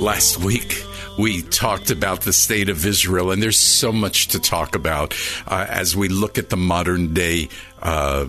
Last 0.00 0.38
week, 0.38 0.82
we 1.18 1.42
talked 1.42 1.90
about 1.90 2.22
the 2.22 2.32
state 2.32 2.70
of 2.70 2.86
Israel, 2.86 3.30
and 3.30 3.42
there's 3.42 3.58
so 3.58 3.92
much 3.92 4.28
to 4.28 4.40
talk 4.40 4.74
about 4.74 5.14
uh, 5.46 5.66
as 5.68 5.94
we 5.94 6.08
look 6.08 6.38
at 6.38 6.48
the 6.48 6.56
modern 6.56 7.12
day 7.12 7.48
uh, 7.82 8.28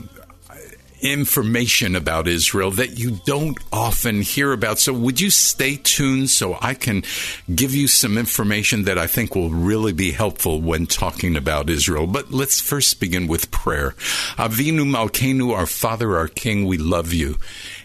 information 1.01 1.95
about 1.95 2.27
Israel 2.27 2.71
that 2.71 2.99
you 2.99 3.19
don't 3.25 3.57
often 3.71 4.21
hear 4.21 4.51
about. 4.51 4.79
So, 4.79 4.91
would 4.91 5.21
you 5.21 5.29
stay 5.29 5.77
tuned 5.77 6.29
so 6.29 6.57
I 6.61 6.73
can 6.73 7.03
give 7.53 7.73
you 7.73 7.87
some 7.87 8.17
information 8.17 8.83
that 8.83 8.97
I 8.97 9.07
think 9.07 9.33
will 9.33 9.49
really 9.49 9.93
be 9.93 10.11
helpful 10.11 10.61
when 10.61 10.87
talking 10.87 11.37
about 11.37 11.69
Israel? 11.69 12.07
But 12.07 12.31
let's 12.31 12.59
first 12.59 12.99
begin 12.99 13.27
with 13.27 13.49
prayer. 13.51 13.91
Avinu 14.37 14.85
Malkeinu, 14.85 15.53
our 15.53 15.67
Father, 15.67 16.17
our 16.17 16.27
King, 16.27 16.65
we 16.65 16.77
love 16.77 17.13
you. 17.13 17.37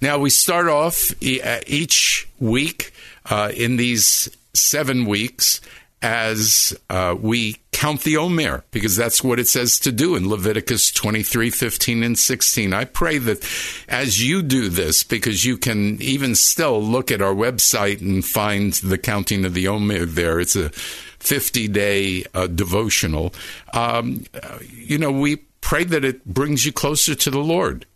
Now, 0.00 0.18
we 0.18 0.30
start 0.30 0.68
off 0.68 1.12
uh, 1.22 1.60
each 1.66 2.28
week 2.38 2.92
uh, 3.30 3.52
in 3.56 3.76
these 3.76 4.28
seven 4.52 5.06
weeks 5.06 5.60
as 6.02 6.76
uh, 6.90 7.16
we 7.18 7.56
count 7.72 8.02
the 8.02 8.16
Omer, 8.16 8.64
because 8.70 8.96
that's 8.96 9.24
what 9.24 9.38
it 9.38 9.48
says 9.48 9.78
to 9.80 9.92
do 9.92 10.14
in 10.14 10.28
Leviticus 10.28 10.92
23, 10.92 11.50
15, 11.50 12.02
and 12.02 12.18
16. 12.18 12.72
I 12.72 12.84
pray 12.84 13.18
that 13.18 13.44
as 13.88 14.22
you 14.26 14.42
do 14.42 14.68
this, 14.68 15.02
because 15.04 15.44
you 15.44 15.56
can 15.56 16.00
even 16.02 16.34
still 16.34 16.82
look 16.82 17.10
at 17.10 17.22
our 17.22 17.34
website 17.34 18.00
and 18.00 18.24
find 18.24 18.72
the 18.74 18.98
counting 18.98 19.44
of 19.44 19.54
the 19.54 19.68
Omer 19.68 20.04
there. 20.04 20.40
It's 20.40 20.56
a 20.56 20.70
50 20.70 21.68
day 21.68 22.24
uh, 22.34 22.48
devotional. 22.48 23.32
Um, 23.72 24.24
you 24.70 24.98
know, 24.98 25.12
we 25.12 25.36
pray 25.60 25.84
that 25.84 26.04
it 26.04 26.24
brings 26.24 26.66
you 26.66 26.72
closer 26.72 27.14
to 27.14 27.30
the 27.30 27.38
Lord. 27.38 27.86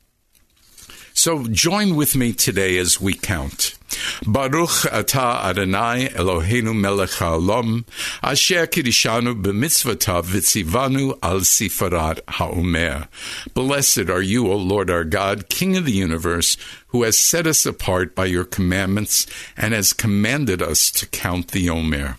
So 1.27 1.43
join 1.49 1.97
with 1.97 2.15
me 2.15 2.33
today 2.33 2.79
as 2.79 3.01
we 3.01 3.13
count. 3.13 3.77
Baruch 4.25 4.87
atah 4.93 5.43
Adonai 5.43 6.07
Eloheinu 6.11 6.73
melech 6.73 7.19
haolam, 7.19 7.85
asher 8.23 8.69
kirishanu 8.69 9.43
b'mitzvotav 9.43 10.23
v'tzivanu 10.23 11.19
al 11.25 11.41
sifarat 11.41 12.21
ha'omer. 12.29 13.09
Blessed 13.55 14.09
are 14.09 14.23
you, 14.23 14.47
O 14.47 14.55
Lord 14.55 14.89
our 14.89 15.03
God, 15.03 15.49
King 15.49 15.77
of 15.77 15.85
the 15.85 15.91
universe, 15.91 16.57
who 16.91 17.03
has 17.03 17.19
set 17.19 17.49
us 17.49 17.67
apart 17.67 18.15
by 18.15 18.27
your 18.27 18.45
commandments 18.45 19.27
and 19.57 19.75
has 19.75 19.93
commanded 19.93 20.63
us 20.63 20.93
to 20.93 21.07
count 21.07 21.49
the 21.49 21.69
Omer. 21.69 22.19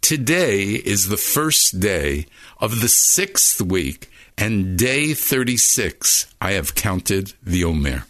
Today 0.00 0.62
is 0.68 1.08
the 1.08 1.18
first 1.18 1.80
day 1.80 2.24
of 2.62 2.80
the 2.80 2.88
sixth 2.88 3.60
week, 3.60 4.10
and 4.38 4.78
day 4.78 5.12
36, 5.12 6.34
I 6.40 6.52
have 6.52 6.74
counted 6.74 7.34
the 7.42 7.62
Omer. 7.64 8.06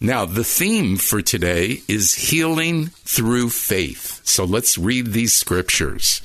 Now, 0.00 0.24
the 0.24 0.44
theme 0.44 0.96
for 0.96 1.20
today 1.20 1.82
is 1.86 2.14
healing 2.14 2.86
through 3.04 3.50
faith. 3.50 4.20
So 4.24 4.44
let's 4.44 4.78
read 4.78 5.08
these 5.08 5.34
scriptures. 5.34 6.22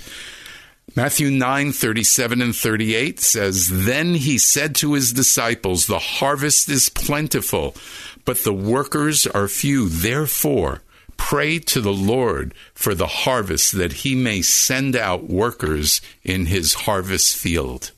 Matthew 0.96 1.30
9, 1.30 1.74
37 1.74 2.42
and 2.42 2.56
38 2.56 3.20
says, 3.20 3.68
Then 3.86 4.14
he 4.16 4.38
said 4.38 4.76
to 4.76 4.94
his 4.94 5.12
disciples, 5.12 5.88
The 5.88 6.00
harvest 6.00 6.70
is 6.70 6.88
plentiful, 6.88 7.76
but 8.24 8.46
the 8.46 8.53
workers 8.53 9.28
are 9.28 9.50
few. 9.50 9.90
Therefore, 9.90 10.82
pray 11.18 11.59
to 11.59 11.82
the 11.82 11.94
Lord 11.94 12.53
for 12.74 12.96
the 12.96 13.08
harvest 13.08 13.74
that 13.74 13.92
he 13.92 14.16
may 14.16 14.41
send 14.41 14.96
out 14.96 15.29
workers 15.29 16.02
in 16.23 16.46
his 16.46 16.73
harvest 16.73 17.35
field. 17.35 17.91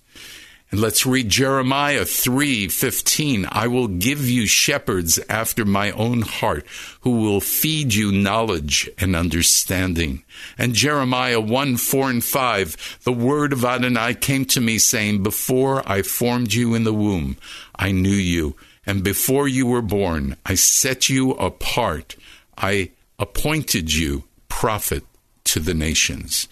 And 0.70 0.82
let's 0.82 1.06
read 1.06 1.30
Jeremiah 1.30 2.04
3:15. 2.04 3.48
I 3.50 3.68
will 3.68 3.88
give 3.88 4.30
you 4.30 4.46
shepherds 4.46 5.18
after 5.30 5.64
my 5.64 5.92
own 5.92 6.24
heart 6.24 6.66
who 7.02 7.22
will 7.22 7.40
feed 7.40 7.94
you 7.94 8.12
knowledge 8.12 8.90
and 8.98 9.16
understanding. 9.16 10.24
And 10.58 10.76
Jeremiah 10.76 11.40
1, 11.40 11.78
4 11.78 12.10
and 12.10 12.24
5. 12.24 13.00
The 13.04 13.14
word 13.14 13.54
of 13.54 13.64
Adonai 13.64 14.16
came 14.16 14.44
to 14.46 14.60
me 14.60 14.78
saying, 14.78 15.24
Before 15.24 15.90
I 15.90 16.02
formed 16.02 16.54
you 16.54 16.76
in 16.76 16.84
the 16.84 16.94
womb, 16.94 17.38
I 17.76 17.92
knew 17.92 18.10
you. 18.10 18.56
And 18.86 19.04
before 19.04 19.48
you 19.48 19.68
were 19.68 19.82
born, 19.82 20.36
I 20.46 20.56
set 20.56 21.08
you 21.08 21.32
apart. 21.32 22.18
I 22.58 22.92
appointed 23.20 23.94
you 23.94 24.26
prophet 24.50 25.04
to 25.48 25.60
the 25.60 25.74
nations. 25.74 26.48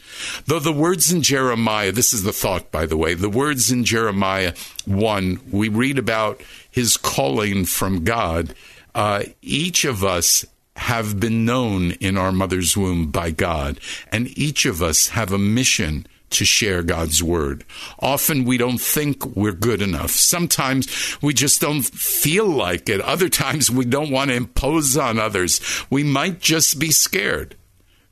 Though 0.46 0.60
the 0.60 0.74
words 0.74 1.12
in 1.12 1.22
Jeremiah, 1.22 1.92
this 1.92 2.14
is 2.14 2.24
the 2.24 2.34
thought, 2.34 2.72
by 2.72 2.86
the 2.86 2.98
way, 2.98 3.14
the 3.14 3.30
words 3.30 3.72
in 3.72 3.84
Jeremiah 3.84 4.54
1, 4.86 5.40
we 5.52 5.70
read 5.70 6.00
about 6.00 6.42
his 6.70 6.98
calling 6.98 7.66
from 7.66 8.04
God. 8.04 8.56
Uh, 8.94 9.24
each 9.42 9.86
of 9.86 10.04
us 10.04 10.46
have 10.78 11.20
been 11.20 11.46
known 11.46 11.92
in 11.94 12.18
our 12.18 12.32
mother's 12.32 12.76
womb 12.76 13.12
by 13.12 13.32
God, 13.32 13.80
and 14.12 14.38
each 14.38 14.66
of 14.66 14.82
us 14.82 15.10
have 15.10 15.32
a 15.32 15.38
mission 15.38 16.08
to 16.32 16.46
share 16.46 16.84
God's 16.84 17.24
word. 17.24 17.64
Often 18.00 18.46
we 18.46 18.58
don't 18.58 18.80
think 18.80 19.26
we're 19.36 19.54
good 19.54 19.82
enough. 19.82 20.12
Sometimes 20.12 21.22
we 21.22 21.34
just 21.34 21.62
don't 21.62 21.86
feel 21.86 22.48
like 22.48 22.90
it. 22.90 23.00
Other 23.02 23.30
times 23.30 23.72
we 23.72 23.86
don't 23.86 24.12
want 24.12 24.32
to 24.32 24.36
impose 24.36 24.98
on 24.98 25.20
others. 25.20 25.62
We 25.90 26.04
might 26.04 26.42
just 26.42 26.80
be 26.80 26.92
scared. 26.92 27.56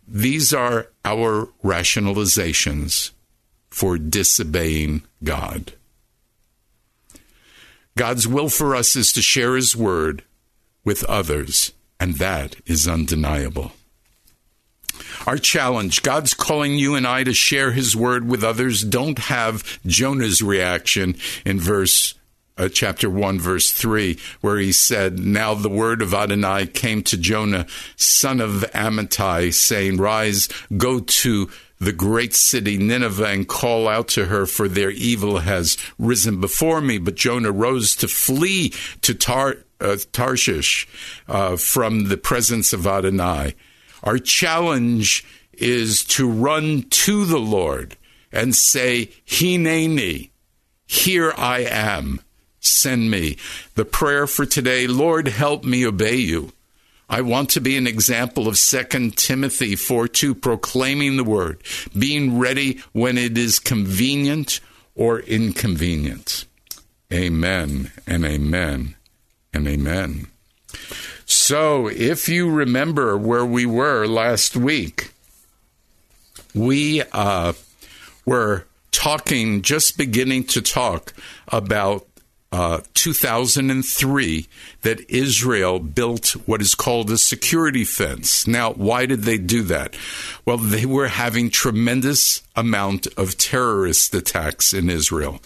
These 0.08 0.54
are 0.54 0.88
our 1.06 1.50
rationalizations 1.64 3.12
for 3.70 3.98
disobeying 3.98 5.04
God. 5.24 5.74
God's 7.96 8.28
will 8.28 8.50
for 8.50 8.76
us 8.76 8.96
is 8.96 9.12
to 9.14 9.22
share 9.22 9.56
His 9.56 9.76
word 9.76 10.24
with 10.84 11.04
others, 11.06 11.74
and 12.00 12.16
that 12.16 12.56
is 12.66 12.88
undeniable. 12.88 13.72
Our 15.26 15.38
challenge 15.38 16.04
God's 16.04 16.34
calling 16.34 16.76
you 16.76 16.96
and 16.96 17.08
I 17.08 17.24
to 17.24 17.34
share 17.34 17.72
His 17.72 17.96
word 17.96 18.28
with 18.28 18.44
others. 18.44 18.84
Don't 18.84 19.20
have 19.20 19.80
Jonah's 19.86 20.42
reaction 20.42 21.16
in 21.46 21.60
verse 21.60 22.16
uh, 22.58 22.70
chapter 22.70 23.10
1, 23.10 23.40
verse 23.40 23.72
3, 23.72 24.18
where 24.42 24.58
he 24.58 24.72
said, 24.72 25.20
Now 25.20 25.54
the 25.54 25.70
word 25.70 26.02
of 26.02 26.14
Adonai 26.14 26.68
came 26.68 27.04
to 27.04 27.18
Jonah, 27.18 27.66
son 27.96 28.40
of 28.40 28.66
Amittai, 28.74 29.54
saying, 29.54 29.98
Rise, 29.98 30.50
go 30.78 31.00
to 31.00 31.50
the 31.80 31.92
great 31.92 32.34
city 32.34 32.78
Nineveh 32.78 33.26
and 33.26 33.48
call 33.48 33.88
out 33.88 34.08
to 34.10 34.26
her, 34.26 34.46
for 34.46 34.68
their 34.68 34.92
evil 34.92 35.40
has 35.40 35.78
risen 36.00 36.40
before 36.40 36.82
me. 36.82 36.98
But 36.98 37.16
Jonah 37.16 37.52
rose 37.52 37.96
to 37.98 38.08
flee 38.08 38.74
to 39.02 39.14
Tar- 39.14 39.58
uh, 39.82 39.98
Tarshish 40.12 40.88
uh, 41.28 41.58
from 41.58 42.08
the 42.08 42.18
presence 42.18 42.72
of 42.74 42.88
Adonai. 42.88 43.56
Our 44.04 44.18
challenge 44.18 45.26
is 45.54 46.04
to 46.06 46.30
run 46.30 46.84
to 46.90 47.26
the 47.26 47.40
Lord 47.40 47.98
and 48.32 48.56
say, 48.56 49.12
Hineni, 49.26 50.32
here 50.86 51.34
I 51.38 51.60
am, 51.60 52.20
send 52.66 53.12
me. 53.12 53.38
The 53.76 53.86
prayer 53.86 54.28
for 54.28 54.46
today, 54.46 54.88
Lord, 54.88 55.28
help 55.28 55.64
me 55.64 55.86
obey 55.86 56.16
you. 56.16 56.52
I 57.10 57.22
want 57.22 57.50
to 57.52 57.62
be 57.62 57.78
an 57.78 57.86
example 57.86 58.48
of 58.48 58.58
2 58.58 59.12
Timothy 59.12 59.76
4 59.76 60.08
2, 60.08 60.34
proclaiming 60.36 61.18
the 61.18 61.24
word, 61.24 61.62
being 61.98 62.40
ready 62.40 62.82
when 62.92 63.18
it 63.18 63.38
is 63.38 63.60
convenient 63.60 64.60
or 64.96 65.20
inconvenient. 65.20 66.46
Amen 67.12 67.92
and 68.08 68.26
amen 68.26 68.96
and 69.54 69.68
amen. 69.68 70.28
So, 71.26 71.88
if 71.88 72.28
you 72.28 72.50
remember 72.50 73.18
where 73.18 73.46
we 73.46 73.66
were 73.66 74.08
last 74.08 74.56
week, 74.56 75.12
we 76.56 77.04
uh, 77.12 77.54
were 78.26 78.66
talking, 78.92 79.62
just 79.62 79.98
beginning 79.98 80.46
to 80.46 80.62
talk 80.62 81.14
about 81.48 82.08
uh, 82.54 82.82
2003 82.94 84.48
that 84.84 85.10
Israel 85.10 85.80
built 85.80 86.30
what 86.46 86.62
is 86.62 86.76
called 86.76 87.10
a 87.10 87.18
security 87.18 87.84
fence. 87.84 88.46
Now, 88.46 88.74
why 88.74 89.08
did 89.08 89.24
they 89.24 89.40
do 89.40 89.64
that? 89.64 89.96
Well, 90.46 90.60
they 90.60 90.86
were 90.86 91.08
having 91.08 91.50
tremendous 91.50 92.44
amount 92.56 93.08
of 93.18 93.40
terrorist 93.40 94.14
attacks 94.14 94.72
in 94.72 94.88
Israel, 94.88 95.42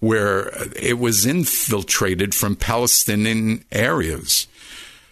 where 0.00 0.52
it 0.76 0.98
was 0.98 1.24
infiltrated 1.24 2.34
from 2.34 2.56
Palestinian 2.56 3.64
areas. 3.72 4.46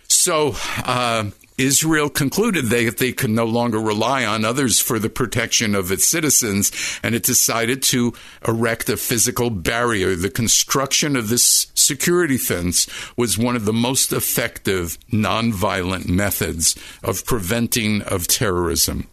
So 0.06 0.54
uh, 0.84 1.30
Israel 1.58 2.08
concluded 2.08 2.66
they, 2.66 2.88
they 2.88 3.12
could 3.12 3.30
no 3.30 3.44
longer 3.44 3.80
rely 3.80 4.24
on 4.24 4.44
others 4.44 4.78
for 4.80 4.98
the 4.98 5.10
protection 5.10 5.74
of 5.74 5.92
its 5.92 6.06
citizens, 6.06 6.72
and 7.02 7.14
it 7.14 7.24
decided 7.24 7.82
to 7.82 8.14
erect 8.46 8.88
a 8.88 8.96
physical 8.96 9.50
barrier. 9.50 10.14
The 10.14 10.30
construction 10.30 11.16
of 11.16 11.28
this 11.28 11.66
security 11.74 12.38
fence 12.38 12.86
was 13.16 13.36
one 13.36 13.56
of 13.56 13.64
the 13.64 13.72
most 13.72 14.12
effective 14.12 14.98
nonviolent 15.10 16.08
methods 16.08 16.76
of 17.02 17.26
preventing 17.26 18.02
of 18.02 18.28
terrorism 18.28 19.08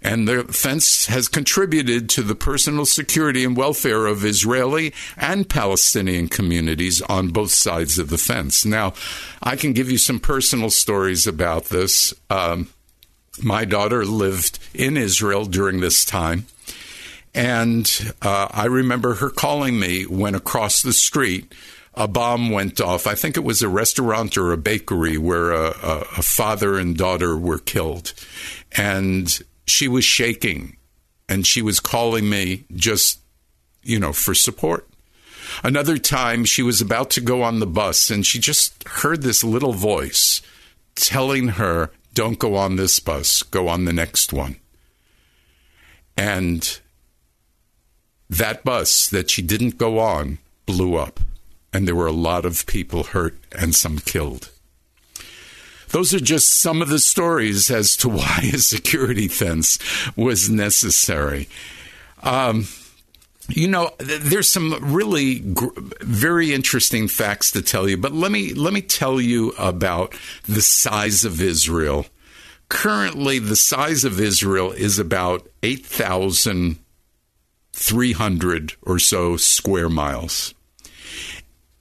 and 0.00 0.28
the 0.28 0.44
fence 0.44 1.06
has 1.06 1.28
contributed 1.28 2.08
to 2.10 2.22
the 2.22 2.34
personal 2.34 2.86
security 2.86 3.44
and 3.44 3.56
welfare 3.56 4.06
of 4.06 4.24
Israeli 4.24 4.94
and 5.16 5.48
Palestinian 5.48 6.28
communities 6.28 7.02
on 7.02 7.28
both 7.28 7.50
sides 7.50 7.98
of 7.98 8.08
the 8.08 8.18
fence. 8.18 8.64
Now, 8.64 8.94
I 9.42 9.56
can 9.56 9.72
give 9.72 9.90
you 9.90 9.98
some 9.98 10.20
personal 10.20 10.70
stories 10.70 11.26
about 11.26 11.66
this. 11.66 12.14
Um, 12.30 12.68
my 13.42 13.64
daughter 13.64 14.04
lived 14.04 14.58
in 14.72 14.96
Israel 14.96 15.44
during 15.44 15.80
this 15.80 16.04
time. 16.04 16.46
And 17.34 18.14
uh, 18.22 18.48
I 18.50 18.66
remember 18.66 19.14
her 19.14 19.30
calling 19.30 19.78
me 19.78 20.04
when 20.04 20.34
across 20.34 20.82
the 20.82 20.92
street 20.92 21.52
a 21.94 22.08
bomb 22.08 22.50
went 22.50 22.80
off. 22.80 23.06
I 23.06 23.14
think 23.14 23.36
it 23.36 23.44
was 23.44 23.62
a 23.62 23.68
restaurant 23.68 24.36
or 24.36 24.52
a 24.52 24.56
bakery 24.56 25.18
where 25.18 25.50
a, 25.52 25.66
a, 25.70 25.98
a 26.18 26.22
father 26.22 26.78
and 26.78 26.96
daughter 26.96 27.36
were 27.36 27.58
killed. 27.58 28.12
And 28.76 29.40
she 29.70 29.88
was 29.88 30.04
shaking 30.04 30.76
and 31.28 31.46
she 31.46 31.62
was 31.62 31.80
calling 31.80 32.28
me 32.28 32.64
just, 32.74 33.20
you 33.82 33.98
know, 33.98 34.12
for 34.12 34.34
support. 34.34 34.88
Another 35.62 35.98
time, 35.98 36.44
she 36.44 36.62
was 36.62 36.80
about 36.80 37.10
to 37.10 37.20
go 37.20 37.42
on 37.42 37.58
the 37.58 37.66
bus 37.66 38.10
and 38.10 38.24
she 38.24 38.38
just 38.38 38.86
heard 38.86 39.22
this 39.22 39.42
little 39.42 39.72
voice 39.72 40.42
telling 40.94 41.48
her, 41.48 41.90
Don't 42.14 42.38
go 42.38 42.54
on 42.56 42.76
this 42.76 42.98
bus, 43.00 43.42
go 43.42 43.68
on 43.68 43.84
the 43.84 43.92
next 43.92 44.32
one. 44.32 44.56
And 46.16 46.78
that 48.28 48.64
bus 48.64 49.08
that 49.08 49.30
she 49.30 49.40
didn't 49.40 49.78
go 49.78 49.98
on 49.98 50.38
blew 50.66 50.96
up, 50.96 51.20
and 51.72 51.86
there 51.88 51.94
were 51.94 52.06
a 52.06 52.12
lot 52.12 52.44
of 52.44 52.66
people 52.66 53.04
hurt 53.04 53.38
and 53.52 53.74
some 53.74 53.98
killed. 53.98 54.50
Those 55.90 56.14
are 56.14 56.20
just 56.20 56.54
some 56.54 56.82
of 56.82 56.88
the 56.88 56.98
stories 56.98 57.70
as 57.70 57.96
to 57.98 58.08
why 58.10 58.50
a 58.52 58.58
security 58.58 59.28
fence 59.28 59.78
was 60.16 60.50
necessary. 60.50 61.48
Um, 62.22 62.66
you 63.48 63.66
know, 63.66 63.90
there's 63.98 64.50
some 64.50 64.78
really 64.92 65.40
gr- 65.40 65.68
very 66.00 66.52
interesting 66.52 67.08
facts 67.08 67.50
to 67.52 67.62
tell 67.62 67.88
you, 67.88 67.96
but 67.96 68.12
let 68.12 68.30
me 68.30 68.52
let 68.52 68.74
me 68.74 68.82
tell 68.82 69.20
you 69.20 69.50
about 69.58 70.14
the 70.44 70.60
size 70.60 71.24
of 71.24 71.40
Israel. 71.40 72.06
Currently, 72.68 73.38
the 73.38 73.56
size 73.56 74.04
of 74.04 74.20
Israel 74.20 74.72
is 74.72 74.98
about 74.98 75.48
eight 75.62 75.86
thousand 75.86 76.78
three 77.72 78.12
hundred 78.12 78.74
or 78.82 78.98
so 78.98 79.38
square 79.38 79.88
miles. 79.88 80.54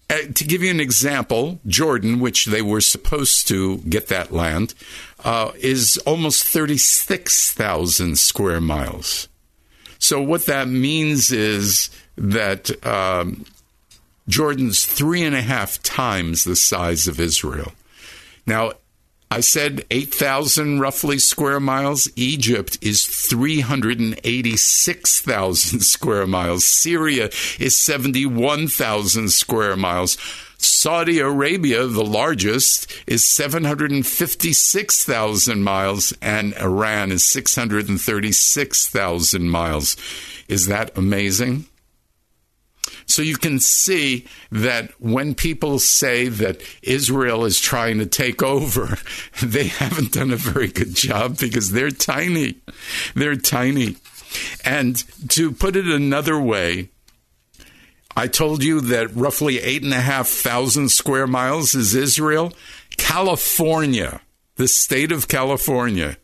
Uh, 0.10 0.20
to 0.34 0.46
give 0.46 0.64
you 0.64 0.72
an 0.72 0.80
example, 0.80 1.60
Jordan, 1.68 2.20
which 2.20 2.46
they 2.46 2.62
were 2.62 2.80
supposed 2.80 3.48
to 3.50 3.78
get 3.80 4.08
that 4.08 4.32
land, 4.32 4.74
uh, 5.26 5.52
is 5.60 5.98
almost 6.06 6.46
36,000 6.46 8.18
square 8.18 8.62
miles. 8.62 9.28
So, 10.00 10.22
what 10.22 10.46
that 10.46 10.70
means 10.70 11.32
is 11.32 11.90
that 12.16 12.86
um, 12.86 13.46
Jordan's 14.30 14.86
three 14.86 15.24
and 15.24 15.36
a 15.36 15.42
half 15.42 15.82
times 15.84 16.44
the 16.44 16.56
size 16.56 17.08
of 17.08 17.20
Israel. 17.20 17.74
Now, 18.46 18.74
I 19.30 19.42
said 19.42 19.84
8,000 19.92 20.80
roughly 20.80 21.20
square 21.20 21.60
miles. 21.60 22.10
Egypt 22.16 22.78
is 22.82 23.06
386,000 23.06 25.80
square 25.82 26.26
miles. 26.26 26.64
Syria 26.64 27.30
is 27.60 27.78
71,000 27.78 29.30
square 29.30 29.76
miles. 29.76 30.18
Saudi 30.58 31.20
Arabia, 31.20 31.86
the 31.86 32.06
largest, 32.06 32.90
is 33.06 33.26
756,000 33.26 35.62
miles, 35.62 36.14
and 36.22 36.54
Iran 36.56 37.12
is 37.12 37.26
636,000 37.26 39.50
miles. 39.50 39.98
Is 40.48 40.68
that 40.68 40.98
amazing? 40.98 41.66
So 43.06 43.22
you 43.22 43.38
can 43.38 43.60
see 43.60 44.26
that 44.52 44.92
when 45.00 45.36
people 45.36 45.80
say 45.80 46.28
that 46.28 46.62
Israel 46.82 47.46
is 47.46 47.60
trying 47.60 48.00
to 48.00 48.06
take 48.06 48.44
over, 48.44 48.98
they 49.42 49.68
haven't 49.68 50.14
done 50.14 50.32
a 50.32 50.38
very 50.38 50.68
good 50.68 50.96
job 50.96 51.38
because 51.38 51.72
they're 51.72 51.92
tiny. 51.92 52.56
They're 53.16 53.36
tiny. 53.36 53.98
And 54.66 55.04
to 55.30 55.52
put 55.52 55.76
it 55.76 55.88
another 55.88 56.40
way, 56.40 56.90
I 58.16 58.28
told 58.28 58.64
you 58.64 58.82
that 58.82 59.16
roughly 59.16 59.60
eight 59.60 59.84
and 59.84 59.94
a 59.94 60.02
half 60.02 60.28
thousand 60.28 60.90
square 60.90 61.28
miles 61.28 61.76
is 61.76 61.94
Israel. 61.94 62.52
California, 62.98 64.22
the 64.56 64.68
state 64.68 65.12
of 65.12 65.28
California, 65.28 66.18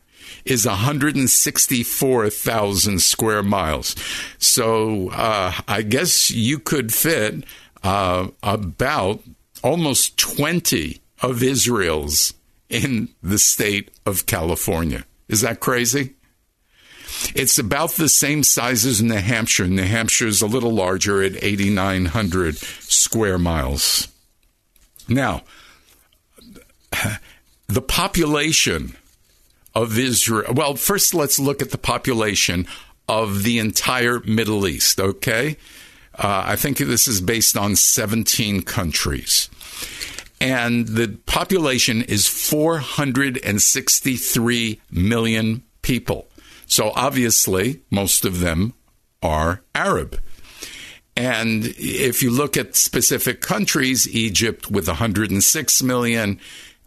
is 0.44 0.66
164,000 0.66 3.00
square 3.00 3.42
miles. 3.42 3.96
So 4.38 5.08
uh, 5.10 5.52
I 5.66 5.80
guess 5.82 6.30
you 6.30 6.58
could 6.58 6.92
fit 6.92 7.44
uh, 7.82 8.28
about 8.42 9.22
almost 9.62 10.18
20 10.18 11.00
of 11.22 11.42
Israel's 11.42 12.34
in 12.68 13.08
the 13.22 13.38
state 13.38 13.90
of 14.04 14.26
California. 14.26 15.06
Is 15.28 15.40
that 15.40 15.60
crazy? 15.60 16.16
It's 17.34 17.58
about 17.58 17.92
the 17.92 18.08
same 18.08 18.42
size 18.42 18.84
as 18.84 19.02
New 19.02 19.14
Hampshire. 19.14 19.66
New 19.66 19.84
Hampshire 19.84 20.26
is 20.26 20.42
a 20.42 20.46
little 20.46 20.72
larger 20.72 21.22
at 21.22 21.42
8,900 21.42 22.56
square 22.56 23.38
miles. 23.38 24.08
Now, 25.08 25.42
the 27.68 27.82
population 27.82 28.96
of 29.74 29.98
Israel, 29.98 30.52
well, 30.54 30.76
first 30.76 31.14
let's 31.14 31.38
look 31.38 31.62
at 31.62 31.70
the 31.70 31.78
population 31.78 32.66
of 33.08 33.42
the 33.42 33.58
entire 33.58 34.20
Middle 34.20 34.66
East, 34.66 35.00
okay? 35.00 35.56
Uh, 36.16 36.44
I 36.46 36.56
think 36.56 36.78
this 36.78 37.06
is 37.08 37.20
based 37.20 37.54
on 37.56 37.74
17 37.76 38.62
countries. 38.62 39.50
And 40.40 40.88
the 40.88 41.18
population 41.26 42.00
is 42.02 42.26
463 42.26 44.80
million 44.90 45.62
people. 45.82 46.26
So 46.66 46.92
obviously, 46.94 47.82
most 47.90 48.24
of 48.24 48.40
them 48.40 48.72
are 49.22 49.62
Arab. 49.74 50.18
And 51.16 51.66
if 51.78 52.22
you 52.22 52.30
look 52.30 52.56
at 52.56 52.74
specific 52.74 53.40
countries, 53.40 54.08
Egypt 54.08 54.70
with 54.70 54.88
106 54.88 55.82
million, 55.82 56.40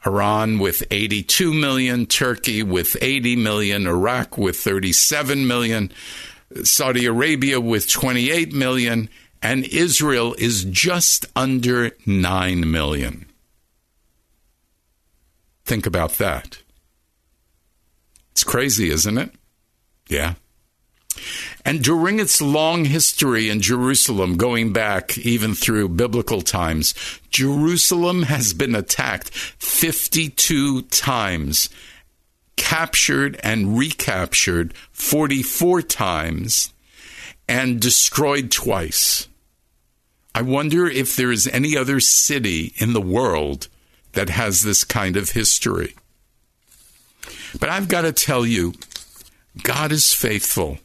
Iran 0.08 0.58
with 0.58 0.84
82 0.90 1.54
million, 1.54 2.06
Turkey 2.06 2.64
with 2.64 2.96
80 3.02 3.36
million, 3.36 3.86
Iraq 3.86 4.38
with 4.38 4.58
37 4.58 5.46
million, 5.46 5.92
Saudi 6.64 7.06
Arabia 7.06 7.60
with 7.60 7.90
28 7.90 8.54
million, 8.54 9.10
and 9.42 9.66
Israel 9.66 10.34
is 10.38 10.64
just 10.64 11.26
under 11.36 11.92
9 12.06 12.72
million. 12.72 13.26
Think 15.66 15.86
about 15.86 16.14
that. 16.14 16.64
It's 18.32 18.46
crazy, 18.46 18.90
isn't 18.90 19.18
it? 19.18 19.32
Yeah. 20.08 20.36
And 21.66 21.84
during 21.84 22.20
its 22.20 22.42
long 22.42 22.86
history 22.86 23.50
in 23.50 23.62
Jerusalem, 23.62 24.38
going 24.38 24.74
back 24.74 25.18
even 25.18 25.54
through 25.54 25.90
biblical 25.90 26.42
times, 26.42 26.94
Jerusalem 27.30 28.24
has 28.24 28.54
been 28.54 28.76
attacked 28.76 29.30
52 29.30 30.84
times, 30.84 31.70
captured 32.56 33.40
and 33.44 33.78
recaptured 33.78 34.74
44 34.92 35.82
times, 35.82 36.74
and 37.48 37.80
destroyed 37.80 38.52
twice. 38.52 39.28
I 40.36 40.42
wonder 40.42 40.88
if 40.88 41.16
there 41.16 41.32
is 41.32 41.48
any 41.48 41.76
other 41.76 42.00
city 42.00 42.74
in 42.78 42.94
the 42.94 43.02
world 43.02 43.68
that 44.14 44.30
has 44.30 44.62
this 44.62 44.84
kind 44.84 45.18
of 45.18 45.32
history. 45.32 45.96
But 47.60 47.70
I've 47.70 47.88
got 47.88 48.02
to 48.02 48.12
tell 48.12 48.46
you, 48.46 48.74
God 49.64 49.92
is 49.92 50.14
faithful. 50.14 50.80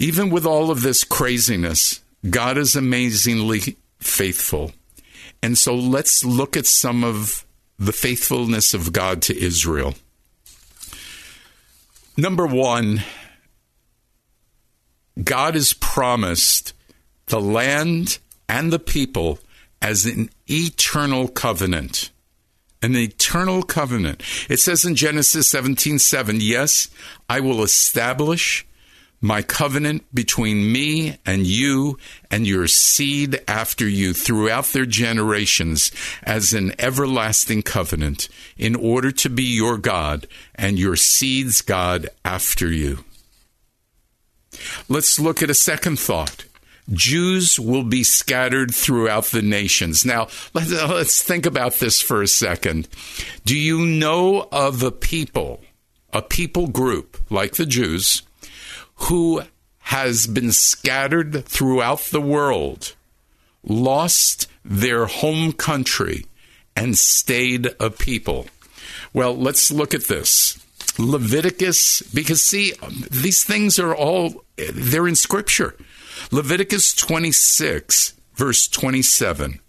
Even 0.00 0.30
with 0.30 0.46
all 0.46 0.70
of 0.70 0.80
this 0.80 1.04
craziness, 1.04 2.00
God 2.28 2.56
is 2.56 2.74
amazingly 2.74 3.76
faithful. 4.00 4.72
And 5.42 5.58
so 5.58 5.74
let's 5.74 6.24
look 6.24 6.56
at 6.56 6.64
some 6.64 7.04
of 7.04 7.44
the 7.78 7.92
faithfulness 7.92 8.72
of 8.72 8.94
God 8.94 9.20
to 9.22 9.38
Israel. 9.38 9.94
Number 12.16 12.46
one, 12.46 13.02
God 15.22 15.54
has 15.54 15.74
promised 15.74 16.72
the 17.26 17.40
land 17.40 18.18
and 18.48 18.72
the 18.72 18.78
people 18.78 19.38
as 19.82 20.06
an 20.06 20.30
eternal 20.48 21.28
covenant 21.28 22.10
an 22.82 22.96
eternal 22.96 23.62
covenant. 23.62 24.22
It 24.48 24.58
says 24.58 24.86
in 24.86 24.94
Genesis 24.94 25.50
17 25.50 25.98
7, 25.98 26.38
Yes, 26.40 26.88
I 27.28 27.40
will 27.40 27.62
establish 27.62 28.66
my 29.20 29.42
covenant 29.42 30.02
between 30.14 30.72
me 30.72 31.18
and 31.26 31.46
you 31.46 31.98
and 32.30 32.46
your 32.46 32.66
seed 32.66 33.42
after 33.46 33.86
you 33.86 34.14
throughout 34.14 34.66
their 34.66 34.86
generations 34.86 35.92
as 36.22 36.54
an 36.54 36.72
everlasting 36.78 37.62
covenant 37.62 38.28
in 38.56 38.74
order 38.74 39.12
to 39.12 39.28
be 39.28 39.42
your 39.42 39.76
God 39.76 40.26
and 40.54 40.78
your 40.78 40.96
seed's 40.96 41.60
God 41.60 42.08
after 42.24 42.72
you. 42.72 43.04
Let's 44.88 45.20
look 45.20 45.42
at 45.42 45.50
a 45.50 45.54
second 45.54 45.98
thought. 45.98 46.46
Jews 46.92 47.60
will 47.60 47.84
be 47.84 48.02
scattered 48.02 48.74
throughout 48.74 49.26
the 49.26 49.42
nations. 49.42 50.04
Now, 50.04 50.26
let's 50.54 51.22
think 51.22 51.46
about 51.46 51.74
this 51.74 52.02
for 52.02 52.20
a 52.20 52.26
second. 52.26 52.88
Do 53.44 53.56
you 53.56 53.86
know 53.86 54.48
of 54.50 54.82
a 54.82 54.90
people, 54.90 55.60
a 56.12 56.20
people 56.20 56.66
group 56.66 57.16
like 57.30 57.54
the 57.54 57.66
Jews, 57.66 58.22
who 59.02 59.42
has 59.78 60.26
been 60.26 60.52
scattered 60.52 61.44
throughout 61.44 62.00
the 62.10 62.20
world, 62.20 62.94
lost 63.62 64.46
their 64.64 65.06
home 65.06 65.52
country, 65.52 66.26
and 66.76 66.96
stayed 66.96 67.74
a 67.80 67.90
people? 67.90 68.46
Well, 69.12 69.36
let's 69.36 69.70
look 69.70 69.94
at 69.94 70.04
this. 70.04 70.58
Leviticus, 70.98 72.02
because 72.02 72.42
see, 72.42 72.72
um, 72.82 73.04
these 73.10 73.42
things 73.42 73.78
are 73.78 73.94
all, 73.94 74.44
they're 74.56 75.08
in 75.08 75.16
scripture. 75.16 75.74
Leviticus 76.30 76.94
26, 76.94 78.14
verse 78.34 78.68
27. 78.68 79.60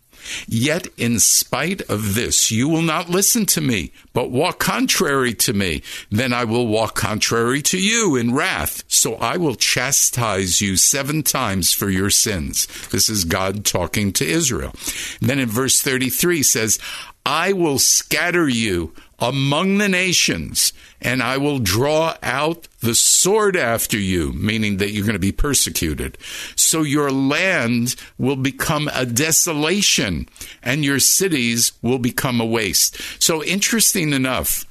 Yet, 0.48 0.88
in 0.98 1.20
spite 1.20 1.82
of 1.90 2.16
this, 2.16 2.52
you 2.52 2.68
will 2.68 2.82
not 2.82 3.10
listen 3.10 3.46
to 3.48 3.62
me, 3.62 3.92
but 4.14 4.32
walk 4.32 4.60
contrary 4.60 5.34
to 5.36 5.54
me. 5.54 5.82
Then 6.10 6.34
I 6.34 6.44
will 6.44 6.68
walk 6.68 6.96
contrary 6.96 7.62
to 7.64 7.80
you 7.82 8.16
in 8.16 8.34
wrath. 8.34 8.84
So 8.88 9.16
I 9.16 9.38
will 9.38 9.56
chastise 9.56 10.62
you 10.62 10.78
seven 10.78 11.24
times 11.24 11.74
for 11.74 11.90
your 11.90 12.10
sins. 12.10 12.68
This 12.90 13.10
is 13.10 13.26
God 13.26 13.66
talking 13.66 14.14
to 14.14 14.26
Israel. 14.26 14.74
then 15.22 15.40
in 15.40 15.50
verse 15.50 15.82
33 15.82 16.44
says, 16.44 16.80
I 17.26 17.54
will 17.54 17.78
scatter 17.78 18.50
you 18.50 18.94
among 19.22 19.78
the 19.78 19.88
nations, 19.88 20.74
and 21.00 21.22
I 21.22 21.38
will 21.38 21.60
draw 21.60 22.16
out 22.24 22.68
the 22.80 22.96
sword 22.96 23.56
after 23.56 23.98
you, 23.98 24.34
meaning 24.34 24.78
that 24.78 24.92
you're 24.92 25.06
going 25.06 25.14
to 25.14 25.20
be 25.20 25.32
persecuted. 25.32 26.18
So 26.56 26.82
your 26.82 27.12
land 27.12 27.96
will 28.18 28.36
become 28.36 28.90
a 28.94 29.06
desolation, 29.06 30.28
and 30.64 30.84
your 30.84 31.00
cities 31.00 31.72
will 31.84 32.00
become 32.00 32.42
a 32.42 32.46
waste. 32.46 33.00
So, 33.22 33.44
interesting 33.44 34.12
enough, 34.12 34.66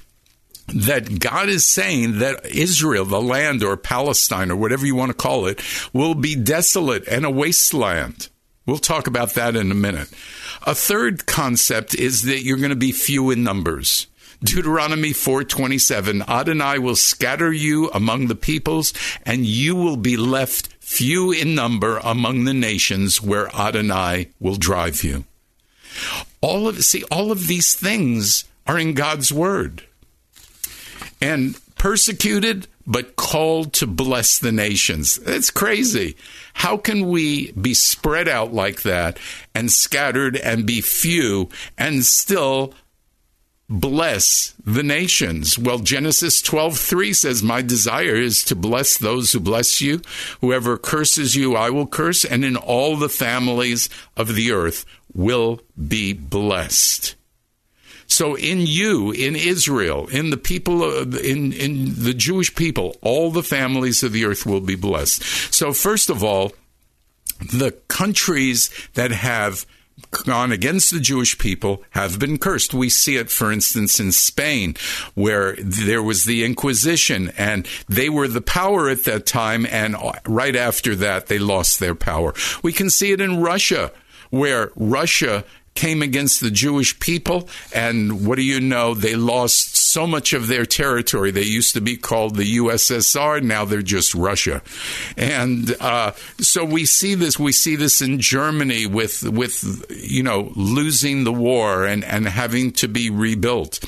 that 0.67 1.19
God 1.19 1.49
is 1.49 1.65
saying 1.65 2.19
that 2.19 2.45
Israel, 2.45 3.05
the 3.05 3.21
land 3.21 3.63
or 3.63 3.75
Palestine 3.77 4.51
or 4.51 4.55
whatever 4.55 4.85
you 4.85 4.95
want 4.95 5.09
to 5.09 5.17
call 5.17 5.47
it, 5.47 5.61
will 5.93 6.13
be 6.13 6.35
desolate 6.35 7.07
and 7.07 7.25
a 7.25 7.31
wasteland. 7.31 8.29
We'll 8.65 8.77
talk 8.77 9.07
about 9.07 9.33
that 9.33 9.55
in 9.55 9.71
a 9.71 9.75
minute. 9.75 10.09
A 10.63 10.75
third 10.75 11.25
concept 11.25 11.95
is 11.95 12.23
that 12.23 12.43
you're 12.43 12.57
going 12.57 12.69
to 12.69 12.75
be 12.75 12.91
few 12.91 13.31
in 13.31 13.43
numbers. 13.43 14.07
Deuteronomy 14.43 15.11
4:27 15.11 16.27
Adonai 16.27 16.79
will 16.79 16.95
scatter 16.95 17.53
you 17.53 17.89
among 17.91 18.27
the 18.27 18.35
peoples 18.35 18.91
and 19.23 19.45
you 19.45 19.75
will 19.75 19.97
be 19.97 20.17
left 20.17 20.69
few 20.79 21.31
in 21.31 21.53
number 21.53 21.99
among 22.03 22.43
the 22.43 22.53
nations 22.53 23.21
where 23.21 23.55
Adonai 23.55 24.29
will 24.39 24.55
drive 24.55 25.03
you. 25.03 25.25
All 26.41 26.67
of 26.67 26.83
see 26.83 27.03
all 27.11 27.31
of 27.31 27.47
these 27.47 27.75
things 27.75 28.45
are 28.65 28.79
in 28.79 28.93
God's 28.93 29.31
word. 29.31 29.83
And 31.21 31.55
persecuted 31.75 32.67
but 32.87 33.15
called 33.15 33.73
to 33.73 33.87
bless 33.87 34.39
the 34.39 34.51
nations. 34.51 35.19
It's 35.25 35.49
crazy. 35.49 36.15
How 36.53 36.77
can 36.77 37.09
we 37.09 37.51
be 37.53 37.73
spread 37.73 38.27
out 38.27 38.53
like 38.53 38.81
that 38.81 39.19
and 39.53 39.71
scattered 39.71 40.35
and 40.35 40.65
be 40.65 40.81
few 40.81 41.49
and 41.77 42.05
still 42.05 42.73
bless 43.71 44.53
the 44.65 44.83
nations. 44.83 45.57
Well, 45.57 45.79
Genesis 45.79 46.41
12:3 46.41 47.13
says, 47.13 47.41
"My 47.41 47.61
desire 47.61 48.17
is 48.17 48.43
to 48.43 48.55
bless 48.55 48.97
those 48.97 49.31
who 49.31 49.39
bless 49.39 49.79
you. 49.79 50.01
Whoever 50.41 50.77
curses 50.77 51.35
you, 51.35 51.55
I 51.55 51.69
will 51.69 51.87
curse, 51.87 52.25
and 52.25 52.43
in 52.43 52.57
all 52.57 52.97
the 52.97 53.09
families 53.09 53.89
of 54.17 54.35
the 54.35 54.51
earth 54.51 54.85
will 55.13 55.61
be 55.87 56.11
blessed." 56.11 57.15
So 58.07 58.35
in 58.35 58.67
you, 58.67 59.11
in 59.11 59.37
Israel, 59.37 60.07
in 60.07 60.31
the 60.31 60.37
people, 60.37 60.83
in, 61.17 61.53
in 61.53 62.03
the 62.03 62.13
Jewish 62.13 62.53
people, 62.53 62.97
all 63.01 63.31
the 63.31 63.41
families 63.41 64.03
of 64.03 64.11
the 64.11 64.25
earth 64.25 64.45
will 64.45 64.59
be 64.59 64.75
blessed. 64.75 65.23
So 65.49 65.71
first 65.71 66.09
of 66.09 66.21
all, 66.21 66.53
the 67.39 67.71
countries 67.87 68.69
that 68.95 69.11
have 69.11 69.65
gone 70.25 70.51
against 70.51 70.91
the 70.91 70.99
Jewish 70.99 71.37
people 71.37 71.83
have 71.91 72.19
been 72.19 72.37
cursed. 72.37 72.73
We 72.73 72.89
see 72.89 73.17
it, 73.17 73.29
for 73.29 73.51
instance, 73.51 73.99
in 73.99 74.11
Spain, 74.11 74.75
where 75.13 75.55
there 75.57 76.03
was 76.03 76.23
the 76.23 76.43
Inquisition 76.43 77.31
and 77.37 77.67
they 77.87 78.09
were 78.09 78.27
the 78.27 78.41
power 78.41 78.89
at 78.89 79.05
that 79.05 79.25
time, 79.25 79.65
and 79.65 79.95
right 80.27 80.55
after 80.55 80.95
that, 80.95 81.27
they 81.27 81.39
lost 81.39 81.79
their 81.79 81.95
power. 81.95 82.33
We 82.63 82.73
can 82.73 82.89
see 82.89 83.11
it 83.11 83.21
in 83.21 83.41
Russia, 83.41 83.91
where 84.29 84.71
Russia 84.75 85.43
came 85.73 86.01
against 86.01 86.41
the 86.41 86.51
Jewish 86.51 86.99
people, 86.99 87.47
and 87.73 88.25
what 88.25 88.35
do 88.35 88.41
you 88.41 88.59
know? 88.59 88.93
They 88.93 89.15
lost 89.15 89.70
so 89.91 90.07
much 90.07 90.33
of 90.33 90.47
their 90.47 90.65
territory. 90.65 91.31
They 91.31 91.43
used 91.43 91.73
to 91.73 91.81
be 91.81 91.97
called 91.97 92.35
the 92.35 92.57
USSR, 92.57 93.41
now 93.43 93.65
they're 93.65 93.81
just 93.81 94.15
Russia, 94.15 94.61
and 95.17 95.75
uh, 95.79 96.11
so 96.39 96.63
we 96.63 96.85
see 96.85 97.15
this. 97.15 97.37
We 97.37 97.51
see 97.51 97.75
this 97.75 98.01
in 98.01 98.19
Germany 98.19 98.85
with 98.85 99.23
with 99.23 99.85
you 99.89 100.23
know 100.23 100.51
losing 100.55 101.23
the 101.23 101.33
war 101.33 101.85
and 101.85 102.03
and 102.03 102.27
having 102.27 102.71
to 102.73 102.87
be 102.87 103.09
rebuilt. 103.09 103.79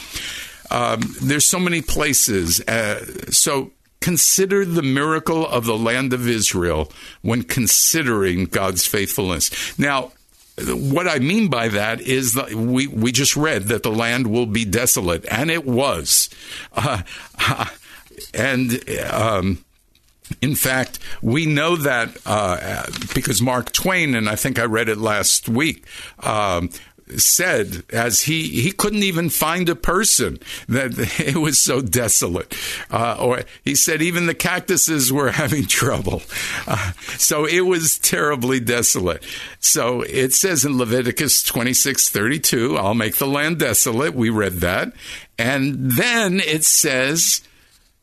Um, 0.72 1.02
there's 1.22 1.46
so 1.46 1.60
many 1.60 1.82
places. 1.82 2.60
Uh, 2.62 3.06
so 3.32 3.72
consider 4.02 4.66
the 4.66 4.82
miracle 4.82 5.48
of 5.48 5.66
the 5.66 5.78
land 5.78 6.12
of 6.12 6.28
Israel 6.28 6.92
when 7.22 7.44
considering 7.44 8.46
God's 8.46 8.86
faithfulness. 8.86 9.80
Now, 9.80 10.12
what 10.58 11.08
I 11.08 11.20
mean 11.20 11.50
by 11.50 11.70
that 11.70 12.02
is 12.02 12.34
that 12.34 12.54
we, 12.54 12.88
we 12.88 13.12
just 13.12 13.36
read 13.36 13.64
that 13.64 13.84
the 13.84 13.92
land 13.92 14.28
will 14.28 14.46
be 14.46 14.66
desolate, 14.66 15.26
and 15.30 15.50
it 15.50 15.66
was. 15.66 16.30
Uh, 16.74 17.02
and 18.34 18.84
um, 19.10 19.64
in 20.42 20.56
fact, 20.56 21.00
we 21.22 21.46
know 21.46 21.76
that 21.76 22.18
uh, 22.26 22.86
because 23.14 23.42
Mark 23.42 23.72
Twain, 23.72 24.16
and 24.16 24.30
I 24.30 24.36
think 24.36 24.60
I 24.60 24.66
read 24.66 24.90
it 24.90 24.98
last 24.98 25.50
week, 25.50 25.86
um, 26.20 26.70
said 27.18 27.84
as 27.92 28.22
he 28.22 28.62
he 28.62 28.72
couldn't 28.72 29.04
even 29.04 29.30
find 29.30 29.70
a 29.70 29.76
person 29.76 30.40
that 30.68 30.92
it 31.20 31.38
was 31.38 31.60
so 31.60 31.82
desolate. 31.82 32.56
Uh, 32.90 33.18
or 33.20 33.42
he 33.64 33.76
said 33.76 34.02
even 34.02 34.26
the 34.26 34.34
cactuses 34.34 35.12
were 35.12 35.32
having 35.44 35.66
trouble. 35.66 36.22
Uh, 36.68 36.92
so 37.18 37.46
it 37.46 37.62
was 37.62 37.98
terribly 38.00 38.60
desolate. 38.60 39.24
So 39.60 40.02
it 40.02 40.34
says 40.34 40.66
in 40.66 40.78
leviticus 40.78 41.44
26 41.44 42.10
32 42.10 42.78
i'll 42.78 42.94
make 42.94 43.18
the 43.18 43.28
land 43.28 43.60
desolate. 43.60 44.14
We 44.14 44.30
read 44.30 44.58
that. 44.58 44.94
And 45.38 45.92
then 45.92 46.40
it 46.40 46.64
says 46.64 47.42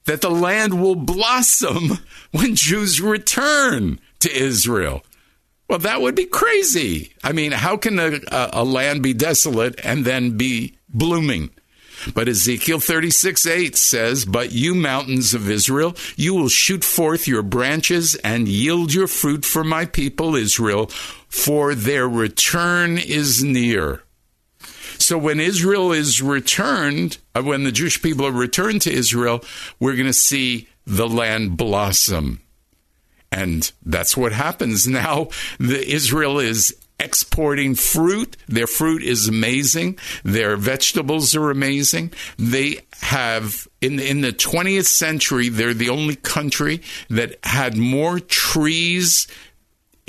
that 0.04 0.20
the 0.20 0.30
land 0.30 0.80
will 0.80 0.96
blossom 0.96 1.98
when 2.32 2.54
jews 2.54 3.00
return 3.00 3.98
to 4.20 4.32
israel 4.32 5.02
well, 5.70 5.78
that 5.78 6.00
would 6.00 6.16
be 6.16 6.26
crazy. 6.26 7.12
I 7.22 7.30
mean, 7.30 7.52
how 7.52 7.76
can 7.76 8.00
a, 8.00 8.18
a, 8.28 8.64
land 8.64 9.04
be 9.04 9.14
desolate 9.14 9.78
and 9.84 10.04
then 10.04 10.36
be 10.36 10.74
blooming? 10.88 11.50
But 12.12 12.28
Ezekiel 12.28 12.80
36 12.80 13.46
8 13.46 13.76
says, 13.76 14.24
But 14.24 14.50
you, 14.50 14.74
mountains 14.74 15.32
of 15.32 15.48
Israel, 15.48 15.94
you 16.16 16.34
will 16.34 16.48
shoot 16.48 16.82
forth 16.82 17.28
your 17.28 17.44
branches 17.44 18.16
and 18.16 18.48
yield 18.48 18.92
your 18.92 19.06
fruit 19.06 19.44
for 19.44 19.62
my 19.62 19.84
people 19.84 20.34
Israel, 20.34 20.86
for 21.28 21.76
their 21.76 22.08
return 22.08 22.98
is 22.98 23.44
near. 23.44 24.02
So 24.98 25.16
when 25.18 25.38
Israel 25.38 25.92
is 25.92 26.20
returned, 26.20 27.18
uh, 27.36 27.42
when 27.42 27.62
the 27.62 27.70
Jewish 27.70 28.02
people 28.02 28.26
are 28.26 28.32
returned 28.32 28.82
to 28.82 28.92
Israel, 28.92 29.44
we're 29.78 29.94
going 29.94 30.06
to 30.06 30.12
see 30.12 30.66
the 30.84 31.08
land 31.08 31.56
blossom. 31.56 32.40
And 33.32 33.70
that's 33.84 34.16
what 34.16 34.32
happens 34.32 34.86
now. 35.02 35.28
The, 35.58 35.86
Israel 35.88 36.38
is 36.38 36.74
exporting 37.00 37.74
fruit. 37.74 38.36
Their 38.46 38.66
fruit 38.66 39.02
is 39.02 39.28
amazing. 39.28 39.98
Their 40.22 40.56
vegetables 40.56 41.34
are 41.34 41.50
amazing. 41.50 42.12
They 42.38 42.80
have 43.02 43.66
in 43.80 43.98
in 43.98 44.20
the 44.20 44.32
20th 44.32 44.86
century 44.86 45.48
they're 45.48 45.72
the 45.72 45.88
only 45.88 46.16
country 46.16 46.82
that 47.08 47.38
had 47.42 47.76
more 47.76 48.20
trees 48.20 49.26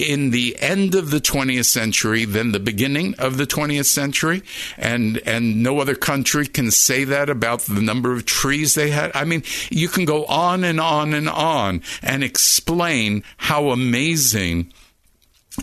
in 0.01 0.31
the 0.31 0.57
end 0.59 0.95
of 0.95 1.11
the 1.11 1.19
20th 1.19 1.65
century 1.65 2.25
than 2.25 2.51
the 2.51 2.59
beginning 2.59 3.13
of 3.15 3.37
the 3.37 3.45
20th 3.45 3.85
century 3.85 4.41
and 4.77 5.17
and 5.25 5.61
no 5.61 5.79
other 5.79 5.95
country 5.95 6.47
can 6.47 6.71
say 6.71 7.03
that 7.03 7.29
about 7.29 7.61
the 7.61 7.81
number 7.81 8.11
of 8.11 8.25
trees 8.25 8.73
they 8.73 8.89
had. 8.89 9.11
I 9.13 9.25
mean 9.25 9.43
you 9.69 9.87
can 9.87 10.05
go 10.05 10.25
on 10.25 10.63
and 10.63 10.79
on 10.79 11.13
and 11.13 11.29
on 11.29 11.81
and 12.01 12.23
explain 12.23 13.23
how 13.37 13.69
amazing 13.69 14.71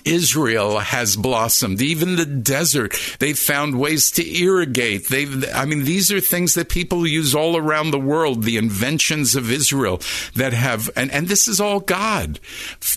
Israel 0.05 0.79
has 0.81 1.17
blossomed. 1.17 1.81
Even 1.81 2.17
the 2.17 2.27
desert, 2.27 2.95
they 3.21 3.33
found 3.33 3.79
ways 3.79 4.11
to 4.13 4.39
irrigate. 4.39 5.09
They, 5.09 5.27
I 5.55 5.65
mean, 5.65 5.85
these 5.85 6.13
are 6.13 6.21
things 6.21 6.55
that 6.55 6.69
people 6.69 7.07
use 7.07 7.35
all 7.35 7.57
around 7.57 7.91
the 7.91 7.99
world. 7.99 8.43
The 8.43 8.59
inventions 8.59 9.35
of 9.35 9.51
Israel 9.51 10.01
that 10.35 10.53
have, 10.53 10.91
and, 10.95 11.11
and 11.11 11.29
this 11.29 11.49
is 11.49 11.59
all 11.59 11.81
God, 11.81 12.39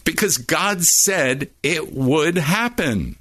because 0.04 0.38
God 0.38 0.84
said 0.84 1.50
it 1.64 1.94
would 1.94 2.38
happen. 2.38 3.16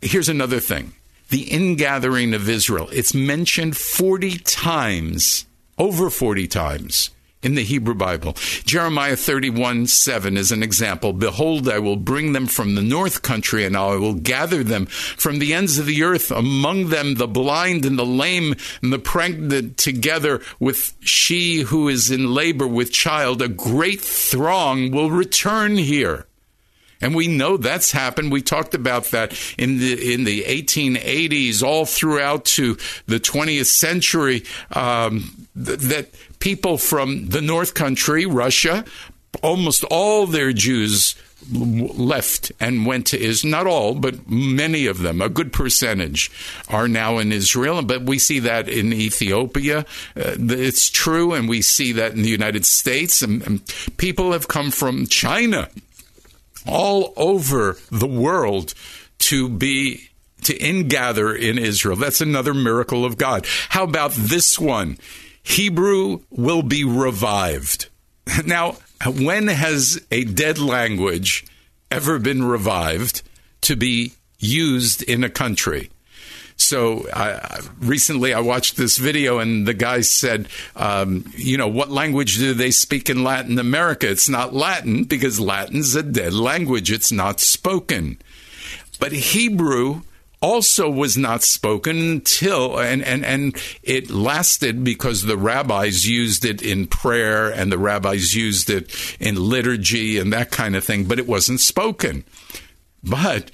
Here's 0.00 0.28
another 0.28 0.60
thing: 0.60 0.92
the 1.30 1.42
ingathering 1.50 2.32
of 2.32 2.48
Israel. 2.48 2.88
It's 2.92 3.12
mentioned 3.12 3.76
forty 3.76 4.38
times, 4.38 5.46
over 5.78 6.10
forty 6.10 6.46
times 6.46 7.10
in 7.44 7.54
the 7.54 7.62
Hebrew 7.62 7.94
Bible. 7.94 8.32
Jeremiah 8.64 9.16
31 9.16 9.86
7 9.86 10.36
is 10.36 10.50
an 10.50 10.62
example. 10.62 11.12
Behold, 11.12 11.68
I 11.68 11.78
will 11.78 11.96
bring 11.96 12.32
them 12.32 12.46
from 12.46 12.74
the 12.74 12.82
north 12.82 13.22
country, 13.22 13.64
and 13.64 13.76
I 13.76 13.96
will 13.96 14.14
gather 14.14 14.64
them 14.64 14.86
from 14.86 15.38
the 15.38 15.52
ends 15.52 15.78
of 15.78 15.86
the 15.86 16.02
earth, 16.02 16.30
among 16.30 16.88
them 16.88 17.16
the 17.16 17.28
blind 17.28 17.84
and 17.84 17.98
the 17.98 18.06
lame 18.06 18.54
and 18.82 18.92
the 18.92 18.98
pregnant, 18.98 19.76
together 19.76 20.40
with 20.58 20.96
she 21.00 21.60
who 21.60 21.88
is 21.88 22.10
in 22.10 22.32
labor 22.32 22.66
with 22.66 22.92
child. 22.92 23.42
A 23.42 23.48
great 23.48 24.00
throng 24.00 24.90
will 24.90 25.10
return 25.10 25.76
here. 25.76 26.26
And 27.00 27.14
we 27.14 27.28
know 27.28 27.58
that's 27.58 27.92
happened. 27.92 28.32
We 28.32 28.40
talked 28.40 28.72
about 28.72 29.06
that 29.06 29.38
in 29.58 29.78
the 29.78 30.14
in 30.14 30.24
the 30.24 30.44
1880s, 30.44 31.62
all 31.62 31.84
throughout 31.84 32.46
to 32.46 32.78
the 33.06 33.20
20th 33.20 33.66
century. 33.66 34.44
Um, 34.70 35.43
th- 35.56 35.78
that 35.78 36.08
people 36.38 36.78
from 36.78 37.28
the 37.28 37.42
North 37.42 37.74
Country, 37.74 38.26
Russia, 38.26 38.84
almost 39.42 39.84
all 39.84 40.26
their 40.26 40.52
Jews 40.52 41.16
left 41.52 42.52
and 42.60 42.86
went 42.86 43.06
to 43.08 43.20
Israel. 43.20 43.50
Not 43.50 43.66
all, 43.66 43.94
but 43.94 44.28
many 44.28 44.86
of 44.86 45.00
them, 45.00 45.20
a 45.20 45.28
good 45.28 45.52
percentage, 45.52 46.30
are 46.68 46.88
now 46.88 47.18
in 47.18 47.32
Israel. 47.32 47.82
But 47.82 48.02
we 48.02 48.18
see 48.18 48.38
that 48.40 48.68
in 48.68 48.92
Ethiopia. 48.92 49.80
Uh, 50.16 50.36
it's 50.38 50.88
true, 50.88 51.34
and 51.34 51.48
we 51.48 51.62
see 51.62 51.92
that 51.92 52.12
in 52.12 52.22
the 52.22 52.28
United 52.28 52.64
States. 52.64 53.22
And, 53.22 53.42
and 53.42 53.74
people 53.96 54.32
have 54.32 54.48
come 54.48 54.70
from 54.70 55.06
China 55.06 55.68
all 56.66 57.12
over 57.16 57.76
the 57.90 58.06
world 58.06 58.74
to 59.18 59.48
be 59.48 60.08
to 60.44 60.58
ingather 60.58 61.36
in 61.38 61.58
Israel. 61.58 61.96
That's 61.96 62.20
another 62.20 62.52
miracle 62.54 63.04
of 63.04 63.16
God. 63.16 63.46
How 63.70 63.84
about 63.84 64.12
this 64.12 64.58
one? 64.58 64.98
Hebrew 65.44 66.22
will 66.30 66.62
be 66.62 66.84
revived. 66.84 67.88
Now, 68.46 68.78
when 69.06 69.48
has 69.48 70.00
a 70.10 70.24
dead 70.24 70.58
language 70.58 71.46
ever 71.90 72.18
been 72.18 72.42
revived 72.42 73.22
to 73.60 73.76
be 73.76 74.14
used 74.38 75.02
in 75.02 75.22
a 75.22 75.30
country? 75.30 75.90
So 76.56 77.06
uh, 77.12 77.60
recently, 77.80 78.32
I 78.32 78.40
watched 78.40 78.76
this 78.76 78.96
video, 78.96 79.38
and 79.38 79.66
the 79.66 79.74
guy 79.74 80.00
said, 80.00 80.48
um, 80.74 81.30
"You 81.36 81.58
know, 81.58 81.68
what 81.68 81.90
language 81.90 82.38
do 82.38 82.54
they 82.54 82.70
speak 82.70 83.10
in 83.10 83.24
Latin 83.24 83.58
America? 83.58 84.10
It's 84.10 84.28
not 84.28 84.54
Latin 84.54 85.04
because 85.04 85.38
Latin's 85.40 85.94
a 85.94 86.02
dead 86.02 86.32
language; 86.32 86.90
it's 86.90 87.12
not 87.12 87.40
spoken. 87.40 88.18
But 88.98 89.12
Hebrew." 89.12 90.02
Also 90.44 90.90
was 90.90 91.16
not 91.16 91.42
spoken 91.42 91.96
until 91.98 92.78
and, 92.78 93.02
and 93.02 93.24
and 93.24 93.56
it 93.82 94.10
lasted 94.10 94.84
because 94.84 95.22
the 95.22 95.38
rabbis 95.38 96.06
used 96.06 96.44
it 96.44 96.60
in 96.60 96.86
prayer 96.86 97.48
and 97.48 97.72
the 97.72 97.78
rabbis 97.78 98.34
used 98.34 98.68
it 98.68 99.16
in 99.18 99.36
liturgy 99.36 100.18
and 100.18 100.30
that 100.34 100.50
kind 100.50 100.76
of 100.76 100.84
thing 100.84 101.04
but 101.04 101.18
it 101.18 101.26
wasn't 101.26 101.60
spoken. 101.60 102.24
But 103.02 103.50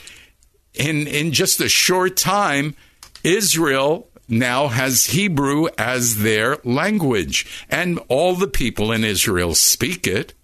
in 0.75 1.07
in 1.07 1.31
just 1.31 1.61
a 1.61 1.69
short 1.69 2.17
time 2.17 2.75
Israel 3.23 4.09
now 4.29 4.67
has 4.67 5.07
Hebrew 5.07 5.69
as 5.79 6.19
their 6.19 6.59
language 6.65 7.65
and 7.71 8.01
all 8.09 8.35
the 8.35 8.49
people 8.49 8.91
in 8.91 9.05
Israel 9.05 9.55
speak 9.55 10.09
it 10.09 10.35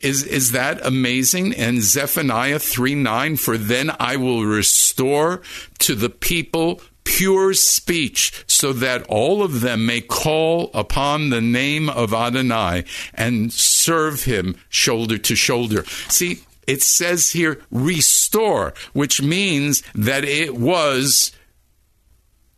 is, 0.00 0.24
is 0.24 0.52
that 0.52 0.84
amazing? 0.84 1.54
And 1.54 1.82
Zephaniah 1.82 2.58
3 2.58 2.94
9, 2.94 3.36
for 3.36 3.58
then 3.58 3.90
I 3.98 4.16
will 4.16 4.44
restore 4.44 5.42
to 5.80 5.94
the 5.94 6.10
people 6.10 6.80
pure 7.04 7.52
speech, 7.54 8.44
so 8.46 8.72
that 8.72 9.04
all 9.08 9.42
of 9.42 9.62
them 9.62 9.84
may 9.84 10.00
call 10.00 10.70
upon 10.74 11.30
the 11.30 11.40
name 11.40 11.88
of 11.88 12.14
Adonai 12.14 12.84
and 13.14 13.52
serve 13.52 14.24
him 14.24 14.56
shoulder 14.68 15.18
to 15.18 15.34
shoulder. 15.34 15.84
See, 16.08 16.42
it 16.66 16.82
says 16.82 17.32
here 17.32 17.60
restore, 17.70 18.74
which 18.92 19.20
means 19.20 19.82
that 19.94 20.24
it 20.24 20.54
was, 20.54 21.32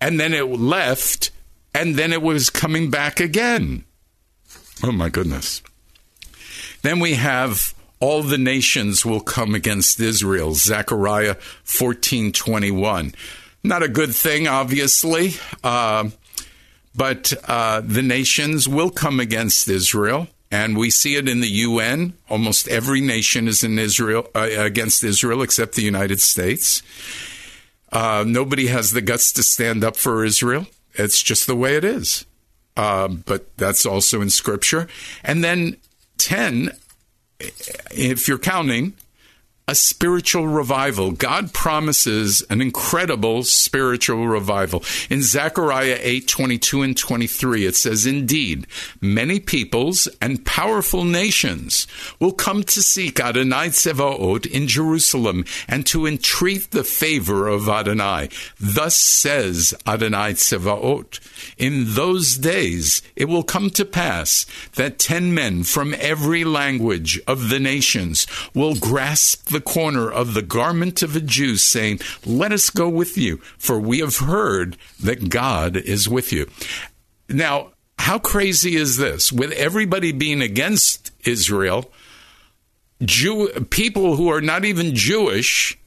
and 0.01 0.21
then 0.21 0.35
it 0.35 0.49
left, 0.49 1.31
and 1.75 1.97
then 1.97 2.13
it 2.13 2.21
was 2.21 2.51
coming 2.51 2.91
back 2.91 3.21
again. 3.21 3.85
Oh 4.83 4.93
my 4.93 5.09
goodness. 5.09 5.63
Then 6.83 7.01
we 7.01 7.15
have 7.15 7.75
all 8.01 8.23
the 8.23 8.39
nations 8.39 9.07
will 9.07 9.21
come 9.21 9.55
against 9.55 10.01
Israel. 10.01 10.55
Zechariah 10.55 11.37
14:21. 11.65 13.15
Not 13.63 13.85
a 13.85 13.89
good 13.89 14.13
thing, 14.13 14.49
obviously, 14.49 15.35
uh, 15.63 16.11
but 16.97 17.33
uh, 17.47 17.81
the 17.85 18.03
nations 18.03 18.69
will 18.69 18.91
come 18.91 19.21
against 19.21 19.69
Israel. 19.69 20.27
And 20.51 20.77
we 20.77 20.91
see 20.91 21.15
it 21.15 21.29
in 21.29 21.41
the 21.41 21.49
UN. 21.49 22.13
Almost 22.29 22.69
every 22.69 23.01
nation 23.01 23.49
is 23.49 23.65
in 23.65 23.79
Israel 23.79 24.29
uh, 24.35 24.49
against 24.59 25.03
Israel 25.03 25.41
except 25.41 25.77
the 25.77 25.83
United 25.83 26.21
States. 26.21 26.83
Uh, 27.91 28.25
nobody 28.27 28.67
has 28.67 28.93
the 28.93 29.01
guts 29.01 29.33
to 29.33 29.43
stand 29.43 29.85
up 29.85 29.97
for 29.97 30.25
Israel. 30.25 30.67
It's 30.95 31.23
just 31.23 31.47
the 31.47 31.57
way 31.57 31.77
it 31.77 31.85
is. 31.85 32.27
Uh, 32.77 33.09
but 33.09 33.57
that's 33.57 33.87
also 33.87 34.21
in 34.21 34.29
Scripture. 34.29 34.89
And 35.23 35.45
then 35.45 35.77
10, 36.23 36.71
if 37.41 38.29
you're 38.29 38.39
counting, 38.39 38.95
a 39.73 39.75
spiritual 39.75 40.47
revival. 40.47 41.13
God 41.13 41.55
promises 41.55 42.43
an 42.51 42.61
incredible 42.61 43.43
spiritual 43.43 44.29
revival. 44.29 44.85
In 45.09 45.23
Zechariah 45.23 45.99
8 45.99 46.29
22 46.29 46.83
and 46.83 46.95
23, 46.95 47.65
it 47.65 47.75
says, 47.75 48.05
Indeed, 48.05 48.67
many 49.01 49.41
peoples 49.41 50.09
and 50.21 50.45
powerful 50.45 51.05
nations 51.05 51.87
will 52.21 52.33
come 52.33 52.63
to 52.65 52.83
seek 52.83 53.19
Adonai 53.19 53.69
Tsevaot 53.69 54.45
in 54.45 54.69
Jerusalem 54.69 55.47
and 55.67 55.87
to 55.87 56.07
entreat 56.07 56.71
the 56.71 56.85
favor 56.85 57.49
of 57.49 57.67
Adonai. 57.67 58.29
Thus 58.61 58.99
says 58.99 59.73
Adonai 59.87 60.35
Tsevaot. 60.35 61.19
In 61.57 61.95
those 61.95 62.37
days 62.37 63.01
it 63.17 63.25
will 63.25 63.43
come 63.43 63.71
to 63.71 63.87
pass 63.87 64.45
that 64.75 64.99
ten 64.99 65.33
men 65.33 65.63
from 65.63 65.95
every 65.99 66.45
language 66.45 67.19
of 67.27 67.49
the 67.49 67.59
nations 67.59 68.27
will 68.53 68.75
grasp 68.75 69.49
the 69.49 69.62
corner 69.63 70.11
of 70.11 70.35
the 70.35 70.43
garment 70.43 71.03
of 71.03 71.17
a 71.17 71.21
Jew, 71.21 71.57
saying, 71.57 72.01
Let 72.27 72.53
us 72.53 72.71
go 72.71 72.89
with 72.89 73.17
you, 73.17 73.39
for 73.59 73.79
we 73.79 74.01
have 74.01 74.17
heard 74.19 74.77
that 75.03 75.29
God 75.29 75.77
is 75.77 76.09
with 76.09 76.33
you. 76.33 76.49
Now, 77.29 77.73
how 77.99 78.19
crazy 78.19 78.77
is 78.77 78.97
this? 78.97 79.33
With 79.33 79.53
everybody 79.53 80.13
being 80.13 80.43
against 80.43 81.13
Israel, 81.25 81.91
Jew 83.01 83.49
people 83.71 84.17
who 84.17 84.29
are 84.29 84.41
not 84.41 84.65
even 84.65 84.95
Jewish 84.95 85.79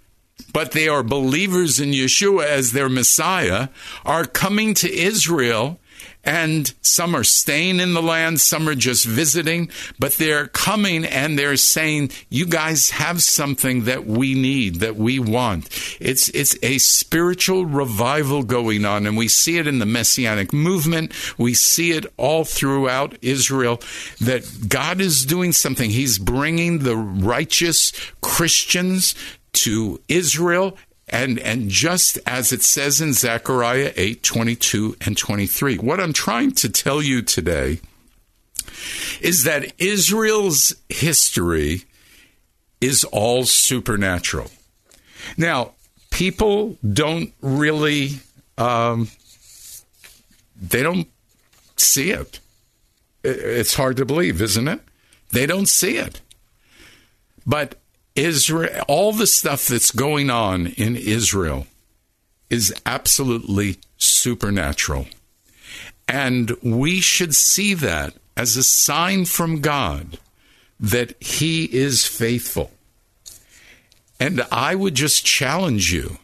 but 0.54 0.72
they 0.72 0.88
are 0.88 1.04
believers 1.04 1.80
in 1.80 1.92
Yeshua 1.92 2.46
as 2.46 2.72
their 2.72 2.90
Messiah, 2.90 3.70
are 4.06 4.26
coming 4.26 4.74
to 4.76 4.94
Israel 4.94 5.80
and 6.26 6.74
some 6.82 7.16
are 7.16 7.24
staying 7.24 7.80
in 7.80 7.94
the 7.94 8.02
land, 8.02 8.42
some 8.42 8.68
are 8.68 8.76
just 8.76 9.06
visiting, 9.06 9.70
but 10.00 10.14
they're 10.16 10.48
coming 10.48 11.06
and 11.06 11.38
they're 11.38 11.58
saying, 11.58 12.12
"You 12.30 12.46
guys 12.46 12.90
have 12.92 13.22
something 13.22 13.86
that 13.86 14.06
we 14.06 14.34
need, 14.34 14.76
that 14.80 14.96
we 14.96 15.20
want." 15.20 15.70
It's 16.00 16.30
it's 16.30 16.58
a 16.64 16.80
spiritual 16.80 17.66
revival 17.66 18.44
going 18.44 18.86
on, 18.86 19.06
and 19.06 19.16
we 19.16 19.28
see 19.28 19.58
it 19.58 19.68
in 19.68 19.80
the 19.80 19.86
messianic 19.86 20.52
movement. 20.52 21.12
We 21.38 21.54
see 21.54 21.92
it 21.92 22.06
all 22.18 22.44
throughout 22.44 23.18
Israel 23.22 23.82
that 24.20 24.68
God 24.68 25.00
is 25.00 25.26
doing 25.26 25.54
something. 25.54 25.92
He's 25.92 26.18
bringing 26.18 26.80
the 26.80 26.98
righteous 26.98 27.92
Christians 28.22 29.16
to 29.54 30.02
Israel 30.08 30.78
and 31.08 31.40
and 31.40 31.70
just 31.70 32.18
as 32.26 32.52
it 32.52 32.62
says 32.64 33.00
in 33.02 33.14
Zechariah 33.14 33.94
8 33.96 34.24
22 34.24 34.98
and 35.02 35.18
23 35.18 35.78
what 35.78 36.00
I'm 36.00 36.14
trying 36.14 36.52
to 36.54 36.70
tell 36.70 37.02
you 37.02 37.22
today 37.22 37.80
is 39.22 39.44
that 39.44 39.74
Israel's 39.78 40.76
history 40.90 41.84
is 42.82 43.04
all 43.06 43.46
supernatural. 43.46 44.52
Now 45.38 45.74
people 46.12 46.78
don't 46.94 47.34
really 47.42 48.20
um, 48.58 49.10
they 50.56 50.82
don't 50.82 51.08
see 51.78 52.12
it. 52.12 52.40
It's 53.24 53.76
hard 53.76 53.98
to 53.98 54.06
believe 54.06 54.42
isn't 54.42 54.68
it? 54.68 54.82
They 55.32 55.46
don't 55.46 55.68
see 55.68 55.98
it. 55.98 56.22
But 57.46 57.76
Israel, 58.16 58.84
all 58.88 59.12
the 59.12 59.28
stuff 59.28 59.68
that's 59.68 59.92
going 59.92 60.30
on 60.30 60.68
in 60.68 60.96
Israel 60.96 61.68
is 62.50 62.74
absolutely 62.86 63.78
supernatural. 63.98 65.08
And 66.08 66.52
we 66.62 67.02
should 67.02 67.36
see 67.36 67.74
that 67.74 68.14
as 68.38 68.56
a 68.56 68.64
sign 68.64 69.26
from 69.26 69.62
God 69.62 70.20
that 70.80 71.22
He 71.22 71.66
is 71.66 72.06
faithful. 72.06 72.72
And 74.20 74.46
I 74.52 74.76
would 74.76 74.96
just 74.96 75.26
challenge 75.26 75.92
you 75.92 76.18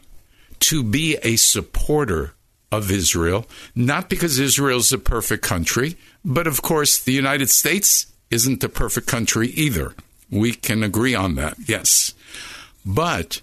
to 0.60 0.82
be 0.82 1.16
a 1.22 1.36
supporter 1.36 2.34
of 2.70 2.90
Israel, 2.90 3.46
not 3.74 4.08
because 4.08 4.38
Israel's 4.38 4.92
a 4.92 4.98
perfect 4.98 5.42
country, 5.42 5.96
but 6.24 6.46
of 6.46 6.62
course 6.62 6.98
the 6.98 7.12
United 7.12 7.50
States 7.50 8.06
isn't 8.30 8.64
a 8.64 8.68
perfect 8.68 9.06
country 9.06 9.48
either. 9.48 9.94
We 10.32 10.54
can 10.54 10.82
agree 10.82 11.14
on 11.14 11.34
that, 11.36 11.56
yes. 11.66 12.14
But 12.86 13.42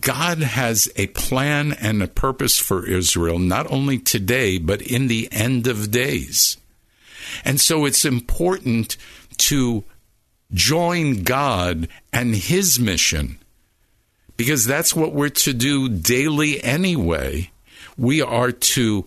God 0.00 0.38
has 0.38 0.88
a 0.96 1.06
plan 1.08 1.72
and 1.72 2.02
a 2.02 2.08
purpose 2.08 2.58
for 2.58 2.88
Israel, 2.88 3.38
not 3.38 3.70
only 3.70 3.98
today, 3.98 4.58
but 4.58 4.82
in 4.82 5.06
the 5.06 5.28
end 5.30 5.66
of 5.66 5.90
days. 5.90 6.56
And 7.44 7.60
so 7.60 7.84
it's 7.84 8.04
important 8.04 8.96
to 9.36 9.84
join 10.52 11.22
God 11.22 11.88
and 12.12 12.34
His 12.34 12.80
mission 12.80 13.38
because 14.36 14.64
that's 14.64 14.96
what 14.96 15.12
we're 15.12 15.28
to 15.28 15.52
do 15.52 15.88
daily 15.88 16.62
anyway. 16.62 17.50
We 17.96 18.22
are 18.22 18.50
to 18.50 19.06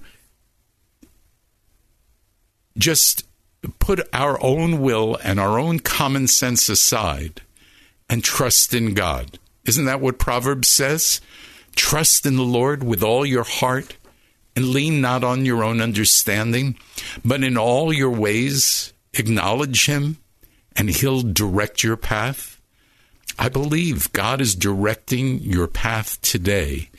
just 2.77 3.26
put 3.67 4.07
our 4.13 4.41
own 4.43 4.81
will 4.81 5.17
and 5.23 5.39
our 5.39 5.59
own 5.59 5.79
common 5.79 6.27
sense 6.27 6.69
aside 6.69 7.41
and 8.09 8.23
trust 8.23 8.73
in 8.73 8.93
God. 8.93 9.39
Isn't 9.65 9.85
that 9.85 10.01
what 10.01 10.19
Proverbs 10.19 10.69
says? 10.69 11.21
Trust 11.75 12.25
in 12.25 12.35
the 12.35 12.43
Lord 12.43 12.83
with 12.83 13.03
all 13.03 13.25
your 13.25 13.43
heart 13.43 13.97
and 14.55 14.69
lean 14.69 15.01
not 15.01 15.23
on 15.23 15.45
your 15.45 15.63
own 15.63 15.81
understanding, 15.81 16.77
but 17.23 17.43
in 17.43 17.57
all 17.57 17.93
your 17.93 18.09
ways 18.09 18.93
acknowledge 19.13 19.85
Him 19.85 20.17
and 20.75 20.89
He'll 20.89 21.21
direct 21.21 21.83
your 21.83 21.97
path. 21.97 22.59
I 23.37 23.49
believe 23.49 24.11
God 24.13 24.41
is 24.41 24.55
directing 24.55 25.39
your 25.39 25.67
path 25.67 26.19
today 26.21 26.89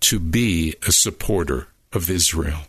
to 0.00 0.20
be 0.20 0.76
a 0.86 0.92
supporter 0.92 1.68
of 1.92 2.08
Israel. 2.08 2.60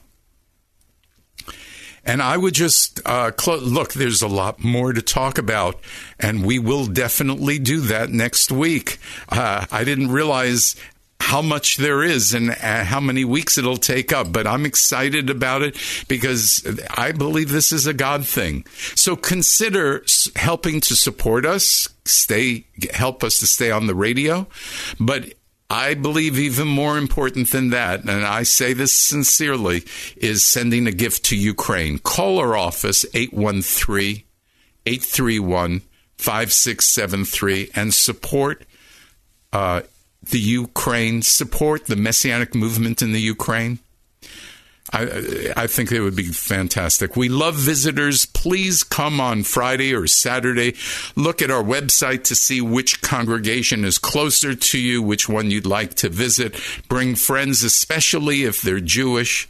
And 2.04 2.22
I 2.22 2.36
would 2.36 2.54
just 2.54 3.00
uh, 3.06 3.32
cl- 3.40 3.60
look, 3.60 3.94
there's 3.94 4.22
a 4.22 4.28
lot 4.28 4.64
more 4.64 4.92
to 4.92 5.02
talk 5.02 5.38
about, 5.38 5.80
and 6.20 6.46
we 6.46 6.58
will 6.58 6.88
definitely 6.88 7.60
do 7.60 7.82
that 7.82 8.10
next 8.10 8.52
week. 8.52 8.98
Uh, 9.30 9.66
I 9.72 9.84
didn't 9.84 10.12
realize 10.12 10.76
how 11.22 11.42
much 11.42 11.78
there 11.78 12.04
is 12.04 12.34
and 12.34 12.50
uh, 12.50 12.84
how 12.84 13.00
many 13.00 13.24
weeks 13.24 13.58
it'll 13.58 13.78
take 13.78 14.12
up, 14.12 14.32
but 14.34 14.48
I'm 14.48 14.66
excited 14.66 15.30
about 15.30 15.62
it 15.62 15.78
because 16.08 16.68
I 16.98 17.12
believe 17.12 17.50
this 17.52 17.72
is 17.72 17.86
a 17.86 17.94
God 17.94 18.26
thing. 18.26 18.66
So 18.96 19.16
consider 19.16 20.04
helping 20.36 20.82
to 20.82 20.96
support 20.96 21.46
us, 21.46 21.88
stay, 22.06 22.66
help 22.92 23.24
us 23.24 23.40
to 23.40 23.48
stay 23.48 23.70
on 23.70 23.86
the 23.86 23.96
radio, 23.96 24.48
but 25.00 25.34
I 25.72 25.94
believe 25.94 26.38
even 26.38 26.68
more 26.68 26.98
important 26.98 27.52
than 27.52 27.70
that, 27.70 28.02
and 28.02 28.26
I 28.26 28.44
say 28.44 28.74
this 28.74 28.92
sincerely, 28.92 29.86
is 30.18 30.44
sending 30.44 30.86
a 30.86 30.92
gift 30.92 31.24
to 31.28 31.38
Ukraine. 31.38 31.98
Call 31.98 32.40
our 32.40 32.58
office, 32.58 33.06
813 33.14 34.24
831 34.86 35.82
5673, 36.18 37.72
and 37.74 37.94
support 37.94 38.66
uh, 39.54 39.84
the 40.22 40.40
Ukraine, 40.40 41.22
support 41.22 41.86
the 41.86 41.96
Messianic 41.96 42.54
movement 42.54 43.02
in 43.02 43.14
the 43.14 43.22
Ukraine. 43.22 43.80
I, 44.94 45.54
I 45.56 45.68
think 45.68 45.92
it 45.92 46.02
would 46.02 46.16
be 46.16 46.28
fantastic. 46.28 47.16
We 47.16 47.30
love 47.30 47.56
visitors. 47.56 48.26
Please 48.26 48.84
come 48.84 49.22
on 49.22 49.44
Friday 49.44 49.94
or 49.94 50.08
Saturday. 50.08 50.76
Look 51.16 51.42
at 51.42 51.50
our 51.50 51.64
website 51.64 52.24
to 52.26 52.36
see 52.36 52.62
which 52.62 53.02
congregation 53.02 53.86
is 53.86 53.98
closer 53.98 54.54
to 54.54 54.80
you, 54.80 55.02
which 55.02 55.30
one 55.30 55.50
you'd 55.50 55.66
like 55.66 55.96
to 55.96 56.10
visit. 56.10 56.60
Bring 56.90 57.16
friends, 57.16 57.64
especially 57.64 58.44
if 58.44 58.62
they're 58.62 58.80
Jewish. 58.80 59.48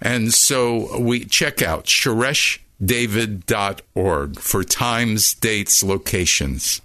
And 0.00 0.32
so 0.32 0.98
we 0.98 1.24
check 1.24 1.62
out 1.62 1.84
shoreshdavid.org 1.84 4.40
for 4.40 4.64
times, 4.64 5.34
dates, 5.34 5.82
locations. 5.82 6.80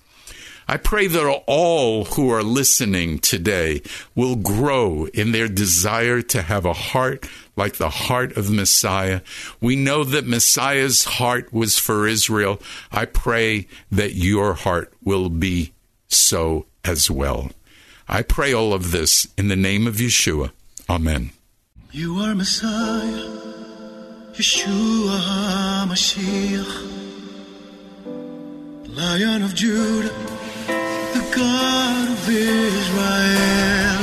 I 0.67 0.77
pray 0.77 1.07
that 1.07 1.43
all 1.47 2.05
who 2.05 2.29
are 2.29 2.43
listening 2.43 3.19
today 3.19 3.81
will 4.15 4.35
grow 4.35 5.07
in 5.13 5.31
their 5.31 5.47
desire 5.47 6.21
to 6.21 6.41
have 6.41 6.65
a 6.65 6.73
heart 6.73 7.27
like 7.55 7.75
the 7.75 7.89
heart 7.89 8.35
of 8.37 8.49
Messiah. 8.49 9.21
We 9.61 9.75
know 9.75 10.03
that 10.03 10.25
Messiah's 10.25 11.03
heart 11.03 11.53
was 11.53 11.77
for 11.77 12.07
Israel. 12.07 12.61
I 12.91 13.05
pray 13.05 13.67
that 13.91 14.15
your 14.15 14.53
heart 14.53 14.93
will 15.03 15.29
be 15.29 15.73
so 16.07 16.65
as 16.83 17.09
well. 17.11 17.51
I 18.07 18.21
pray 18.21 18.53
all 18.53 18.73
of 18.73 18.91
this 18.91 19.27
in 19.37 19.47
the 19.47 19.55
name 19.55 19.87
of 19.87 19.95
Yeshua. 19.95 20.51
Amen. 20.89 21.31
You 21.91 22.17
are 22.17 22.35
Messiah, 22.35 23.29
Yeshua 24.33 25.19
HaMashiach, 25.85 26.89
Lion 28.87 29.43
of 29.43 29.55
Judah, 29.55 30.32
the 31.35 31.39
God 31.39 32.09
of 32.09 34.02